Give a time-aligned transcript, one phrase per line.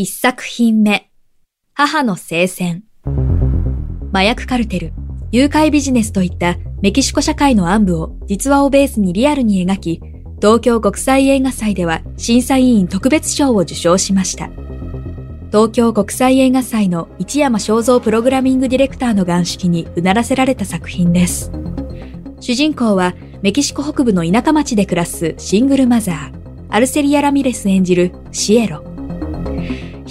[0.00, 1.10] 一作品目、
[1.74, 2.84] 母の聖戦。
[4.12, 4.92] 麻薬カルテル、
[5.32, 10.00] 誘拐ビジネスといったメキシコ社会の暗部を実話をベースにリアルに描き、
[10.36, 14.50] 東京国際映画祭では審査委員特別賞を受賞しました。
[15.48, 21.50] 東京国際映画祭の市山正蔵プログラミングディレクターの眼色にうならせられた作品です。
[22.38, 26.32] 主人公はメキシコ北部の田舎町で暮らすシングルマザー、
[26.68, 28.87] アルセリア・ラミレス演じるシエロ。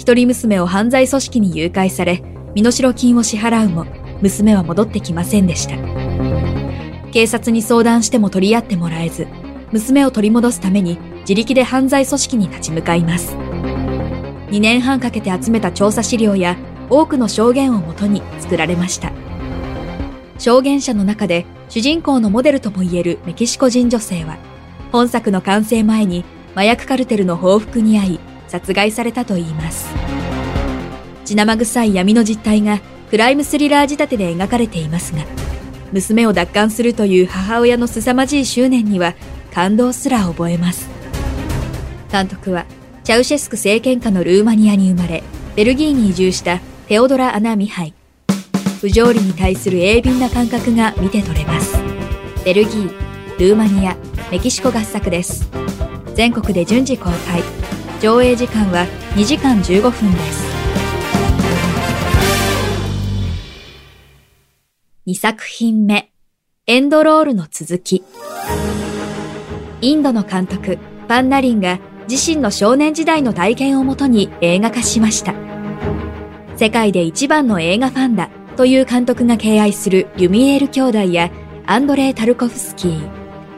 [0.08, 2.22] 一人娘を犯罪組織に誘拐され、
[2.54, 3.84] 身代金を支払うも、
[4.22, 5.76] 娘は戻ってきませんでした。
[7.10, 9.26] 警察に相談しても取り合ってもらえず、
[9.70, 13.36] 娘を取り戻すために自力で犯罪組織に立ち向かいます。
[13.36, 16.56] 2年半かけて集めた調査資料や
[16.88, 19.12] 多くの証言をもとに作られました。
[20.38, 24.38] 証言者の中で主人公のモデルともいえるメキシコ人女性は、
[24.90, 29.88] 本作の完成前に麻薬カルテルの報復に遭い、殺害されたといいます。
[31.24, 35.22] 血生臭い闇の実態がクライムスリラー仕立てで描かれていますが、
[35.92, 39.14] 娘を奪還するという母親の凄まじい執念には
[39.52, 40.88] 感動すら覚えます。
[42.10, 42.66] 監督は、
[43.04, 45.22] チャウシェスク政権下のルーマニアに生まれ、
[45.56, 47.94] ベルギーに移住したテオドラ・アナ・ミハイ。
[48.80, 51.76] 不条理に対する鋭敏な感覚が見て取れます。
[52.44, 52.90] ベルギー、
[53.38, 53.96] ルーマニア、
[54.30, 55.50] メキシコ合作です。
[56.14, 57.57] 全国で順次公開。
[58.00, 60.46] 上映時間は2時間15分です。
[65.08, 66.08] 2作品目、
[66.68, 68.04] エンドロールの続き。
[69.80, 75.34] インドの監督、パンナリンが自身の少年時代の体験をもとに映画化しました。
[76.56, 81.30] 世界で一番の映画ファンだという監督が敬愛するリュミエール兄弟や
[81.66, 83.10] アンドレイ・タルコフスキー、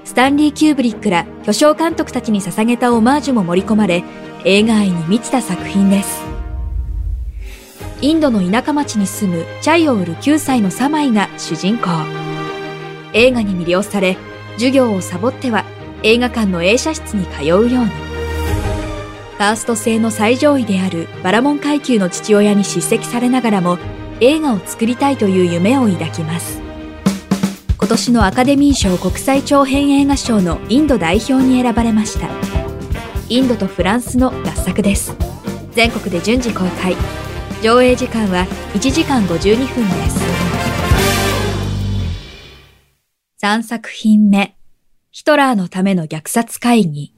[0.04, 4.02] スタンリー・キューブリックら巨匠監督たちに捧げたオマージュも盛り込まれ、
[4.44, 6.22] 映画愛に満ちた作品です。
[8.00, 11.88] インドの田舎町に住むチャイを売る9歳のサマイが主人公。
[13.12, 14.16] 映画に魅了され、
[14.54, 15.66] 授業をサボっては
[16.02, 17.70] 映画館の映写室に通うように。
[17.90, 23.78] カースト制の最上位であるバラモン階級の父親に叱責されながらも
[24.20, 26.62] 映画を作りたいという夢を抱きます。
[27.76, 32.59] 今年のアカデミー賞国際長編映画賞のインド代表に選ばれました。
[33.30, 35.14] インドとフランスの合作です。
[35.70, 36.96] 全国で順次公開。
[37.62, 40.20] 上映時間は1時間52分です。
[43.40, 44.56] 3作品目。
[45.12, 47.14] ヒトラーのための虐殺会議。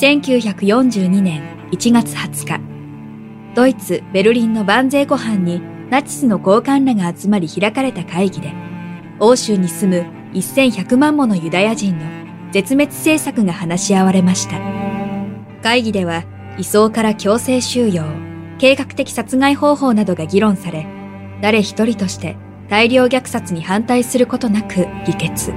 [0.00, 3.54] 1942年1月20日。
[3.54, 8.54] ドイツ・ベルリンの万税湖畔にナチスの高官らが集まり開かれた会議で、
[9.18, 12.19] 欧州に住む1100万ものユダヤ人の
[12.52, 14.58] 絶滅政策が話し合われました。
[15.62, 16.24] 会議では、
[16.58, 18.04] 移送から強制収容、
[18.58, 20.86] 計画的殺害方法などが議論され、
[21.40, 22.36] 誰一人として
[22.68, 25.52] 大量虐殺に反対することなく議決。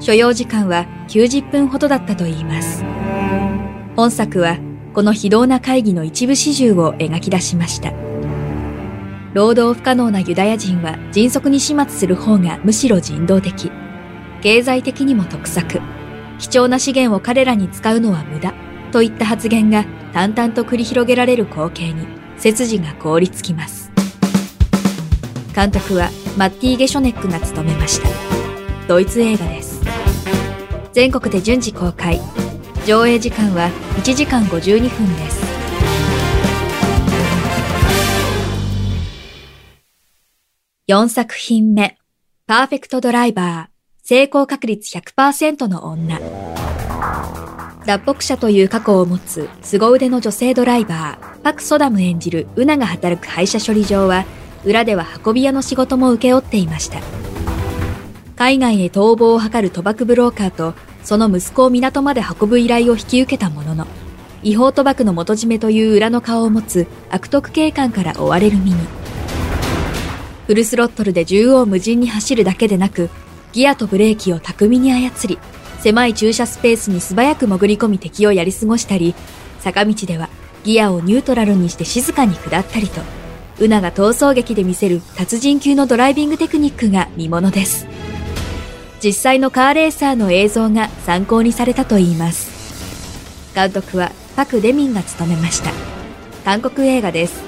[0.00, 2.84] 所要時間は90分ほどだったといいます。
[3.96, 4.58] 本作は
[4.92, 7.92] この非道な会議の一部始終を描き出しました。
[9.34, 13.70] 労働不可能なユダヤ人は迅速に始末する方がむしろ人道的。
[14.42, 15.80] 経済的にも得策。
[16.38, 18.54] 貴重な資源を彼らに使うのは無駄。
[18.92, 22.06] といった発言が淡々と繰り広げられる光景に
[22.38, 23.90] 背筋が凍りつきます。
[25.54, 28.08] 監督はマッティ・ゲショネックが務めました。
[28.88, 29.82] ドイツ映画です。
[30.92, 32.20] 全国で順次公開。
[32.86, 35.46] 上映時間は1時間52分です。
[40.88, 41.96] 4作品目、
[42.46, 43.75] パーフェクトドライバー、
[44.08, 46.20] 成功確率100%の女。
[47.86, 54.24] 脱北者という過去を持つ凄腕の女性ドライバー、パク・ソダム演じるウナが働く廃車処理場は、
[54.64, 57.00] 裏では運び屋の仕事も請け負っていました。
[58.36, 63.88] 海外へ逃亡を図る賭博ブローカーとその息子を港まで運ぶ依頼を引き受けたものの、
[64.44, 68.76] 違法賭博の元締めという裏の顔を持つ悪徳警官から追われる身に。
[70.46, 73.10] フルスロットルで縦横無尽に走るだけでなく、
[73.56, 75.38] ギアとブレーキを巧みに操り、
[75.80, 79.14] 狭い駐車スペースに素早く潜り込み敵をやり過ごしたり、
[79.60, 80.28] 坂道では
[80.62, 83.00] ギアをニュートラルにして静かに下ったりと、
[83.58, 87.86] ウナが逃走劇で見せる達人級のドライビングテクニックが見物です。
[89.02, 93.54] 実際のカーレーサーの映像が参考にされたといいます。
[93.54, 95.70] 監督はパク・デミンが務めました。
[96.44, 97.42] 韓国映画です。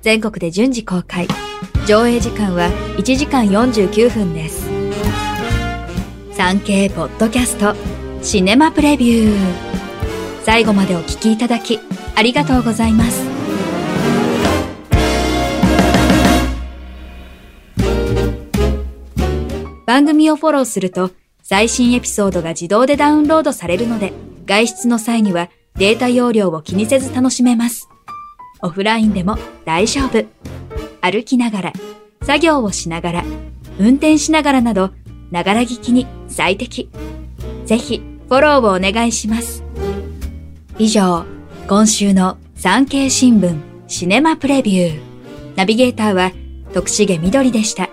[0.00, 1.28] 全国で順次公開。
[1.86, 4.61] 上映時間は1時間49分です。
[6.34, 7.74] 産経ポッドキャスト
[8.22, 9.36] シネマプレビュー。
[10.44, 11.78] 最後までお聞きいただき
[12.16, 13.26] ありがとうございます。
[19.86, 21.10] 番組をフォローすると
[21.42, 24.12] 最新エピソードが自動でダウンロードされるので
[24.46, 27.88] 外出の際にはデータ容量を気にせず楽しめます。
[28.62, 30.24] オフラインでも大丈夫。
[31.02, 31.72] 歩きながら、
[32.22, 33.24] 作業をしながら、
[33.78, 34.92] 運転しながらなど、
[35.32, 36.90] ながら聞きに最適。
[37.64, 39.64] ぜひ、フォローをお願いします。
[40.78, 41.24] 以上、
[41.66, 43.58] 今週の産経新聞
[43.88, 45.00] シネマプレビュー。
[45.56, 46.32] ナビゲーターは
[46.74, 47.88] 徳重みどりでした。